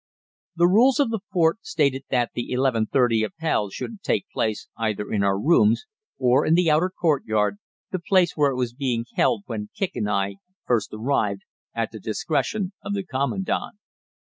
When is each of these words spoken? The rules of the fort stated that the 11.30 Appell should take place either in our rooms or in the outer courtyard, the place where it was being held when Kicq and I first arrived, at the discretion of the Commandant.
The 0.55 0.67
rules 0.67 0.99
of 0.99 1.11
the 1.11 1.19
fort 1.31 1.59
stated 1.61 2.05
that 2.09 2.31
the 2.33 2.49
11.30 2.49 3.23
Appell 3.23 3.69
should 3.69 4.01
take 4.01 4.25
place 4.33 4.67
either 4.75 5.11
in 5.11 5.23
our 5.23 5.39
rooms 5.39 5.85
or 6.17 6.43
in 6.43 6.55
the 6.55 6.71
outer 6.71 6.89
courtyard, 6.89 7.59
the 7.91 7.99
place 7.99 8.35
where 8.35 8.49
it 8.49 8.57
was 8.57 8.73
being 8.73 9.05
held 9.13 9.43
when 9.45 9.69
Kicq 9.79 9.91
and 9.93 10.09
I 10.09 10.37
first 10.65 10.89
arrived, 10.91 11.43
at 11.75 11.91
the 11.91 11.99
discretion 11.99 12.73
of 12.83 12.95
the 12.95 13.03
Commandant. 13.03 13.75